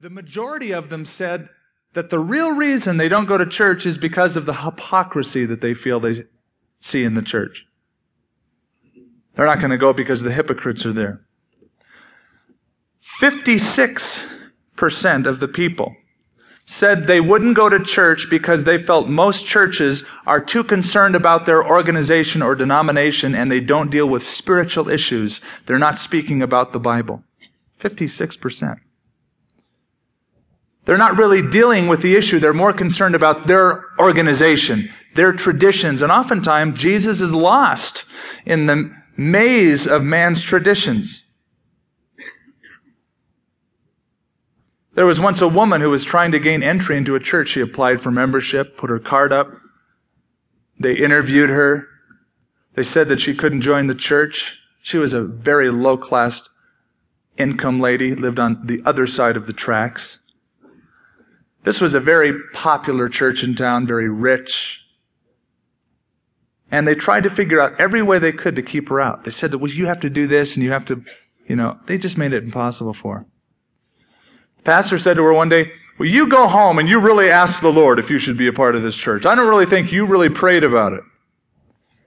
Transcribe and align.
The 0.00 0.10
majority 0.10 0.72
of 0.72 0.90
them 0.90 1.04
said 1.04 1.48
that 1.94 2.10
the 2.10 2.20
real 2.20 2.52
reason 2.52 2.96
they 2.96 3.08
don't 3.08 3.26
go 3.26 3.36
to 3.36 3.46
church 3.46 3.84
is 3.84 3.98
because 3.98 4.36
of 4.36 4.46
the 4.46 4.54
hypocrisy 4.54 5.44
that 5.46 5.60
they 5.60 5.74
feel 5.74 5.98
they 5.98 6.22
see 6.78 7.02
in 7.02 7.14
the 7.14 7.22
church. 7.22 7.66
They're 9.34 9.46
not 9.46 9.58
going 9.58 9.72
to 9.72 9.78
go 9.78 9.92
because 9.92 10.22
the 10.22 10.32
hypocrites 10.32 10.86
are 10.86 10.92
there. 10.92 11.22
56% 13.20 15.26
of 15.26 15.40
the 15.40 15.48
people 15.48 15.96
said 16.64 17.06
they 17.06 17.20
wouldn't 17.20 17.56
go 17.56 17.68
to 17.68 17.82
church 17.82 18.28
because 18.30 18.62
they 18.62 18.78
felt 18.78 19.08
most 19.08 19.46
churches 19.46 20.04
are 20.26 20.40
too 20.40 20.62
concerned 20.62 21.16
about 21.16 21.46
their 21.46 21.66
organization 21.66 22.42
or 22.42 22.54
denomination 22.54 23.34
and 23.34 23.50
they 23.50 23.58
don't 23.58 23.90
deal 23.90 24.06
with 24.06 24.22
spiritual 24.22 24.88
issues. 24.88 25.40
They're 25.66 25.78
not 25.78 25.98
speaking 25.98 26.40
about 26.42 26.72
the 26.72 26.78
Bible. 26.78 27.24
56%. 27.80 28.78
They're 30.88 30.96
not 30.96 31.18
really 31.18 31.42
dealing 31.42 31.86
with 31.86 32.00
the 32.00 32.16
issue. 32.16 32.38
They're 32.38 32.54
more 32.54 32.72
concerned 32.72 33.14
about 33.14 33.46
their 33.46 33.84
organization, 33.98 34.88
their 35.14 35.34
traditions. 35.34 36.00
And 36.00 36.10
oftentimes, 36.10 36.80
Jesus 36.80 37.20
is 37.20 37.30
lost 37.30 38.06
in 38.46 38.64
the 38.64 38.90
maze 39.14 39.86
of 39.86 40.02
man's 40.02 40.40
traditions. 40.40 41.24
There 44.94 45.04
was 45.04 45.20
once 45.20 45.42
a 45.42 45.46
woman 45.46 45.82
who 45.82 45.90
was 45.90 46.06
trying 46.06 46.32
to 46.32 46.38
gain 46.38 46.62
entry 46.62 46.96
into 46.96 47.16
a 47.16 47.20
church. 47.20 47.50
She 47.50 47.60
applied 47.60 48.00
for 48.00 48.10
membership, 48.10 48.78
put 48.78 48.88
her 48.88 48.98
card 48.98 49.30
up. 49.30 49.52
They 50.80 50.96
interviewed 50.96 51.50
her. 51.50 51.86
They 52.76 52.82
said 52.82 53.08
that 53.08 53.20
she 53.20 53.34
couldn't 53.34 53.60
join 53.60 53.88
the 53.88 53.94
church. 53.94 54.58
She 54.80 54.96
was 54.96 55.12
a 55.12 55.20
very 55.20 55.68
low 55.68 55.98
class 55.98 56.48
income 57.36 57.78
lady, 57.78 58.14
lived 58.14 58.38
on 58.38 58.66
the 58.66 58.80
other 58.86 59.06
side 59.06 59.36
of 59.36 59.46
the 59.46 59.52
tracks. 59.52 60.20
This 61.64 61.80
was 61.80 61.94
a 61.94 62.00
very 62.00 62.32
popular 62.52 63.08
church 63.08 63.42
in 63.42 63.54
town, 63.54 63.86
very 63.86 64.08
rich. 64.08 64.80
And 66.70 66.86
they 66.86 66.94
tried 66.94 67.22
to 67.24 67.30
figure 67.30 67.60
out 67.60 67.80
every 67.80 68.02
way 68.02 68.18
they 68.18 68.32
could 68.32 68.56
to 68.56 68.62
keep 68.62 68.88
her 68.88 69.00
out. 69.00 69.24
They 69.24 69.30
said, 69.30 69.54
well, 69.54 69.70
you 69.70 69.86
have 69.86 70.00
to 70.00 70.10
do 70.10 70.26
this 70.26 70.54
and 70.54 70.64
you 70.64 70.70
have 70.70 70.84
to, 70.86 71.02
you 71.46 71.56
know, 71.56 71.78
they 71.86 71.98
just 71.98 72.18
made 72.18 72.32
it 72.32 72.44
impossible 72.44 72.94
for 72.94 73.18
her. 73.18 73.26
The 74.58 74.62
pastor 74.62 74.98
said 74.98 75.14
to 75.14 75.24
her 75.24 75.32
one 75.32 75.48
day, 75.48 75.72
well, 75.98 76.08
you 76.08 76.28
go 76.28 76.46
home 76.46 76.78
and 76.78 76.88
you 76.88 77.00
really 77.00 77.30
ask 77.30 77.60
the 77.60 77.72
Lord 77.72 77.98
if 77.98 78.10
you 78.10 78.18
should 78.18 78.36
be 78.36 78.46
a 78.46 78.52
part 78.52 78.76
of 78.76 78.82
this 78.82 78.94
church. 78.94 79.26
I 79.26 79.34
don't 79.34 79.48
really 79.48 79.66
think 79.66 79.90
you 79.90 80.06
really 80.06 80.28
prayed 80.28 80.62
about 80.62 80.92
it. 80.92 81.02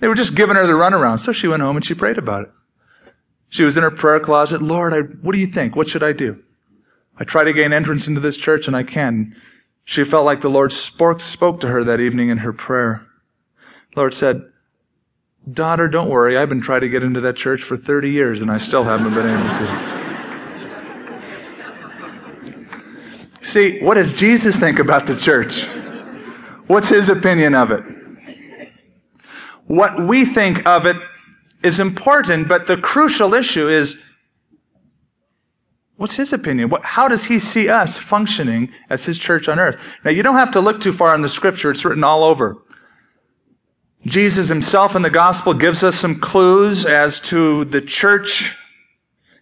They 0.00 0.08
were 0.08 0.14
just 0.14 0.34
giving 0.34 0.56
her 0.56 0.66
the 0.66 0.72
runaround. 0.72 1.20
So 1.20 1.32
she 1.32 1.48
went 1.48 1.62
home 1.62 1.76
and 1.76 1.84
she 1.84 1.94
prayed 1.94 2.18
about 2.18 2.44
it. 2.44 2.50
She 3.48 3.64
was 3.64 3.76
in 3.76 3.82
her 3.82 3.90
prayer 3.90 4.20
closet. 4.20 4.62
Lord, 4.62 4.92
I, 4.92 5.00
what 5.00 5.32
do 5.32 5.38
you 5.38 5.46
think? 5.46 5.76
What 5.76 5.88
should 5.88 6.02
I 6.02 6.12
do? 6.12 6.42
I 7.22 7.24
try 7.24 7.44
to 7.44 7.52
gain 7.52 7.72
entrance 7.72 8.08
into 8.08 8.20
this 8.20 8.36
church 8.36 8.66
and 8.66 8.74
I 8.74 8.82
can. 8.82 9.36
She 9.84 10.02
felt 10.02 10.24
like 10.24 10.40
the 10.40 10.50
Lord 10.50 10.72
spoke, 10.72 11.20
spoke 11.20 11.60
to 11.60 11.68
her 11.68 11.84
that 11.84 12.00
evening 12.00 12.30
in 12.30 12.38
her 12.38 12.52
prayer. 12.52 13.06
The 13.94 14.00
Lord 14.00 14.12
said, 14.12 14.42
Daughter, 15.52 15.86
don't 15.86 16.10
worry. 16.10 16.36
I've 16.36 16.48
been 16.48 16.60
trying 16.60 16.80
to 16.80 16.88
get 16.88 17.04
into 17.04 17.20
that 17.20 17.36
church 17.36 17.62
for 17.62 17.76
30 17.76 18.10
years 18.10 18.42
and 18.42 18.50
I 18.50 18.58
still 18.58 18.82
haven't 18.82 19.14
been 19.14 19.28
able 19.28 19.48
to. 23.38 23.46
See, 23.46 23.78
what 23.78 23.94
does 23.94 24.12
Jesus 24.12 24.56
think 24.56 24.80
about 24.80 25.06
the 25.06 25.14
church? 25.16 25.62
What's 26.66 26.88
his 26.88 27.08
opinion 27.08 27.54
of 27.54 27.70
it? 27.70 27.84
What 29.68 30.08
we 30.08 30.24
think 30.24 30.66
of 30.66 30.86
it 30.86 30.96
is 31.62 31.78
important, 31.78 32.48
but 32.48 32.66
the 32.66 32.78
crucial 32.78 33.32
issue 33.32 33.68
is 33.68 33.96
What's 36.02 36.16
his 36.16 36.32
opinion? 36.32 36.68
What, 36.68 36.82
how 36.82 37.06
does 37.06 37.26
he 37.26 37.38
see 37.38 37.68
us 37.68 37.96
functioning 37.96 38.72
as 38.90 39.04
his 39.04 39.20
church 39.20 39.46
on 39.46 39.60
earth? 39.60 39.78
Now, 40.04 40.10
you 40.10 40.24
don't 40.24 40.34
have 40.34 40.50
to 40.50 40.60
look 40.60 40.80
too 40.80 40.92
far 40.92 41.14
in 41.14 41.22
the 41.22 41.28
scripture. 41.28 41.70
It's 41.70 41.84
written 41.84 42.02
all 42.02 42.24
over. 42.24 42.60
Jesus 44.04 44.48
himself 44.48 44.96
in 44.96 45.02
the 45.02 45.10
gospel 45.10 45.54
gives 45.54 45.84
us 45.84 45.96
some 45.96 46.18
clues 46.18 46.84
as 46.84 47.20
to 47.20 47.66
the 47.66 47.80
church, 47.80 48.52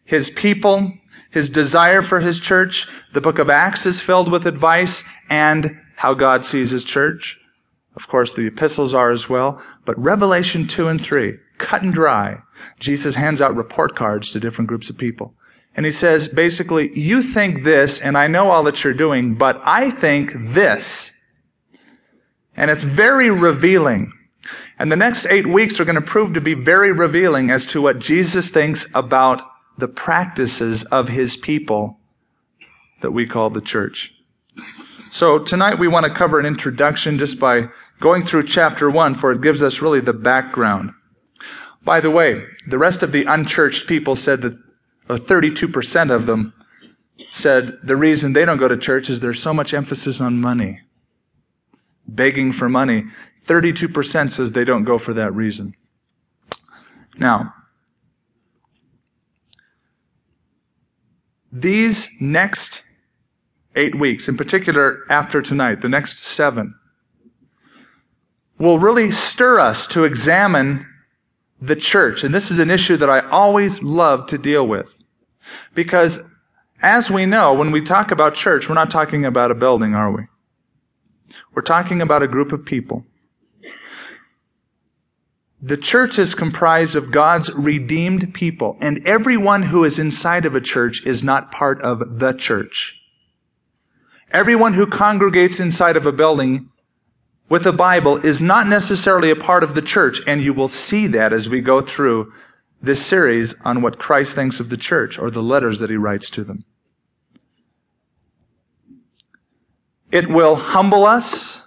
his 0.04 0.28
people, 0.28 0.92
his 1.30 1.48
desire 1.48 2.02
for 2.02 2.20
his 2.20 2.38
church. 2.38 2.86
The 3.14 3.22
book 3.22 3.38
of 3.38 3.48
Acts 3.48 3.86
is 3.86 4.02
filled 4.02 4.30
with 4.30 4.46
advice 4.46 5.02
and 5.30 5.80
how 5.96 6.12
God 6.12 6.44
sees 6.44 6.72
his 6.72 6.84
church. 6.84 7.38
Of 7.96 8.06
course, 8.06 8.32
the 8.34 8.48
epistles 8.48 8.92
are 8.92 9.12
as 9.12 9.30
well. 9.30 9.62
But 9.86 9.98
Revelation 9.98 10.68
2 10.68 10.88
and 10.88 11.02
3, 11.02 11.38
cut 11.56 11.80
and 11.80 11.94
dry. 11.94 12.36
Jesus 12.80 13.14
hands 13.14 13.40
out 13.40 13.56
report 13.56 13.96
cards 13.96 14.30
to 14.32 14.40
different 14.40 14.68
groups 14.68 14.90
of 14.90 14.98
people. 14.98 15.34
And 15.76 15.86
he 15.86 15.92
says, 15.92 16.28
basically, 16.28 16.98
you 16.98 17.22
think 17.22 17.64
this, 17.64 18.00
and 18.00 18.18
I 18.18 18.26
know 18.26 18.50
all 18.50 18.64
that 18.64 18.82
you're 18.82 18.92
doing, 18.92 19.34
but 19.34 19.60
I 19.64 19.90
think 19.90 20.32
this. 20.52 21.12
And 22.56 22.70
it's 22.70 22.82
very 22.82 23.30
revealing. 23.30 24.12
And 24.78 24.90
the 24.90 24.96
next 24.96 25.26
eight 25.26 25.46
weeks 25.46 25.78
are 25.78 25.84
going 25.84 25.94
to 25.94 26.00
prove 26.00 26.34
to 26.34 26.40
be 26.40 26.54
very 26.54 26.90
revealing 26.90 27.50
as 27.50 27.66
to 27.66 27.80
what 27.80 27.98
Jesus 27.98 28.50
thinks 28.50 28.86
about 28.94 29.42
the 29.78 29.88
practices 29.88 30.82
of 30.84 31.08
his 31.08 31.36
people 31.36 31.98
that 33.00 33.12
we 33.12 33.26
call 33.26 33.50
the 33.50 33.60
church. 33.60 34.12
So 35.10 35.38
tonight 35.38 35.78
we 35.78 35.88
want 35.88 36.06
to 36.06 36.14
cover 36.14 36.38
an 36.38 36.46
introduction 36.46 37.18
just 37.18 37.38
by 37.38 37.68
going 38.00 38.24
through 38.24 38.46
chapter 38.46 38.90
one, 38.90 39.14
for 39.14 39.32
it 39.32 39.40
gives 39.40 39.62
us 39.62 39.80
really 39.80 40.00
the 40.00 40.12
background. 40.12 40.92
By 41.82 42.00
the 42.00 42.10
way, 42.10 42.44
the 42.66 42.78
rest 42.78 43.02
of 43.02 43.12
the 43.12 43.24
unchurched 43.24 43.86
people 43.86 44.16
said 44.16 44.42
that 44.42 44.58
32% 45.16 46.10
of 46.10 46.26
them 46.26 46.52
said 47.32 47.78
the 47.82 47.96
reason 47.96 48.32
they 48.32 48.44
don't 48.44 48.58
go 48.58 48.68
to 48.68 48.76
church 48.76 49.10
is 49.10 49.20
there's 49.20 49.42
so 49.42 49.54
much 49.54 49.74
emphasis 49.74 50.20
on 50.20 50.40
money. 50.40 50.80
Begging 52.06 52.52
for 52.52 52.68
money. 52.68 53.04
32% 53.44 54.30
says 54.30 54.52
they 54.52 54.64
don't 54.64 54.84
go 54.84 54.98
for 54.98 55.14
that 55.14 55.34
reason. 55.34 55.74
Now, 57.18 57.54
these 61.52 62.08
next 62.20 62.82
eight 63.76 63.94
weeks, 63.94 64.28
in 64.28 64.36
particular 64.36 65.04
after 65.10 65.42
tonight, 65.42 65.80
the 65.80 65.88
next 65.88 66.24
seven, 66.24 66.74
will 68.58 68.78
really 68.78 69.10
stir 69.10 69.58
us 69.58 69.86
to 69.88 70.04
examine 70.04 70.86
the 71.60 71.76
church. 71.76 72.24
And 72.24 72.34
this 72.34 72.50
is 72.50 72.58
an 72.58 72.70
issue 72.70 72.96
that 72.96 73.10
I 73.10 73.20
always 73.28 73.82
love 73.82 74.26
to 74.28 74.38
deal 74.38 74.66
with. 74.66 74.86
Because 75.74 76.20
as 76.82 77.10
we 77.10 77.26
know, 77.26 77.54
when 77.54 77.70
we 77.70 77.82
talk 77.82 78.10
about 78.10 78.34
church, 78.34 78.68
we're 78.68 78.74
not 78.74 78.90
talking 78.90 79.24
about 79.24 79.50
a 79.50 79.54
building, 79.54 79.94
are 79.94 80.10
we? 80.10 80.26
We're 81.54 81.62
talking 81.62 82.00
about 82.00 82.22
a 82.22 82.28
group 82.28 82.52
of 82.52 82.64
people. 82.64 83.04
The 85.62 85.76
church 85.76 86.18
is 86.18 86.34
comprised 86.34 86.96
of 86.96 87.10
God's 87.10 87.52
redeemed 87.52 88.32
people, 88.32 88.78
and 88.80 89.06
everyone 89.06 89.62
who 89.62 89.84
is 89.84 89.98
inside 89.98 90.46
of 90.46 90.54
a 90.54 90.60
church 90.60 91.04
is 91.04 91.22
not 91.22 91.52
part 91.52 91.82
of 91.82 92.18
the 92.18 92.32
church. 92.32 92.98
Everyone 94.32 94.72
who 94.72 94.86
congregates 94.86 95.60
inside 95.60 95.96
of 95.96 96.06
a 96.06 96.12
building 96.12 96.70
with 97.50 97.66
a 97.66 97.72
Bible 97.72 98.16
is 98.24 98.40
not 98.40 98.68
necessarily 98.68 99.30
a 99.30 99.36
part 99.36 99.62
of 99.62 99.74
the 99.74 99.82
church, 99.82 100.22
and 100.26 100.40
you 100.40 100.54
will 100.54 100.68
see 100.68 101.06
that 101.08 101.34
as 101.34 101.48
we 101.48 101.60
go 101.60 101.82
through 101.82 102.32
this 102.82 103.04
series 103.04 103.54
on 103.64 103.82
what 103.82 103.98
Christ 103.98 104.34
thinks 104.34 104.60
of 104.60 104.68
the 104.68 104.76
church 104.76 105.18
or 105.18 105.30
the 105.30 105.42
letters 105.42 105.78
that 105.80 105.90
he 105.90 105.96
writes 105.96 106.30
to 106.30 106.44
them. 106.44 106.64
It 110.10 110.28
will 110.28 110.56
humble 110.56 111.04
us. 111.04 111.62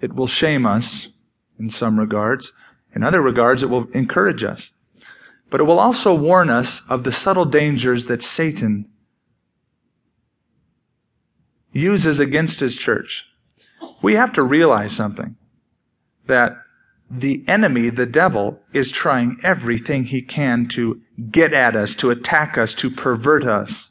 It 0.00 0.14
will 0.14 0.26
shame 0.26 0.66
us 0.66 1.18
in 1.58 1.70
some 1.70 1.98
regards. 1.98 2.52
In 2.94 3.02
other 3.02 3.22
regards, 3.22 3.62
it 3.62 3.70
will 3.70 3.88
encourage 3.92 4.44
us. 4.44 4.72
But 5.48 5.60
it 5.60 5.64
will 5.64 5.78
also 5.78 6.14
warn 6.14 6.50
us 6.50 6.82
of 6.90 7.04
the 7.04 7.12
subtle 7.12 7.44
dangers 7.44 8.06
that 8.06 8.22
Satan 8.22 8.88
uses 11.72 12.18
against 12.18 12.60
his 12.60 12.76
church. 12.76 13.24
We 14.02 14.14
have 14.14 14.32
to 14.34 14.42
realize 14.42 14.94
something 14.94 15.36
that 16.26 16.56
the 17.14 17.44
enemy, 17.46 17.90
the 17.90 18.06
devil, 18.06 18.58
is 18.72 18.90
trying 18.90 19.38
everything 19.42 20.04
he 20.04 20.22
can 20.22 20.66
to 20.68 21.00
get 21.30 21.52
at 21.52 21.76
us, 21.76 21.94
to 21.96 22.10
attack 22.10 22.56
us, 22.56 22.72
to 22.74 22.90
pervert 22.90 23.44
us. 23.44 23.90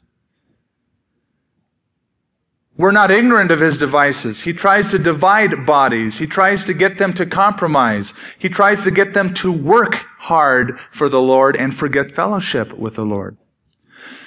We're 2.76 2.90
not 2.90 3.12
ignorant 3.12 3.52
of 3.52 3.60
his 3.60 3.76
devices. 3.76 4.40
He 4.40 4.52
tries 4.52 4.90
to 4.90 4.98
divide 4.98 5.66
bodies. 5.66 6.18
He 6.18 6.26
tries 6.26 6.64
to 6.64 6.74
get 6.74 6.98
them 6.98 7.12
to 7.14 7.24
compromise. 7.24 8.12
He 8.38 8.48
tries 8.48 8.82
to 8.82 8.90
get 8.90 9.14
them 9.14 9.34
to 9.34 9.52
work 9.52 9.94
hard 10.18 10.80
for 10.90 11.08
the 11.08 11.20
Lord 11.20 11.54
and 11.54 11.76
forget 11.76 12.10
fellowship 12.10 12.72
with 12.72 12.94
the 12.96 13.04
Lord. 13.04 13.36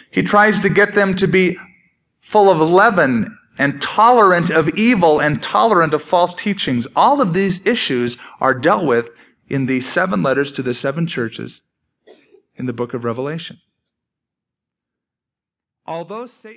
He 0.09 0.24
tries 0.24 0.62
to 0.62 0.69
get 0.69 0.95
them 0.95 1.18
to 1.18 1.27
be 1.27 1.57
full 2.21 2.50
of 2.50 2.62
leaven 2.62 3.38
and 3.57 3.81
tolerant 3.81 4.49
of 4.49 4.69
evil 4.69 5.19
and 5.19 5.41
tolerant 5.41 5.93
of 5.93 6.03
false 6.03 6.33
teachings. 6.33 6.87
All 6.95 7.21
of 7.21 7.33
these 7.33 7.65
issues 7.65 8.17
are 8.39 8.53
dealt 8.53 8.85
with 8.85 9.09
in 9.47 9.65
the 9.65 9.81
seven 9.81 10.23
letters 10.23 10.51
to 10.53 10.63
the 10.63 10.73
seven 10.73 11.07
churches 11.07 11.61
in 12.55 12.65
the 12.65 12.73
book 12.73 12.93
of 12.93 13.03
Revelation. 13.03 13.59
Although 15.85 16.25
Satan 16.25 16.53